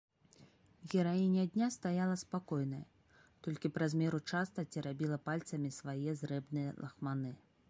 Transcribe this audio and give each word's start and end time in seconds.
Гераіня 0.93 1.43
дня 1.57 1.67
стаяла 1.75 2.15
спакойная, 2.23 2.81
толькі 3.49 3.73
праз 3.77 3.91
меру 4.03 4.19
часта 4.31 4.69
церабіла 4.75 5.23
пальцамі 5.29 5.69
свае 5.81 6.09
зрэбныя 6.25 6.69
лахманы. 6.85 7.31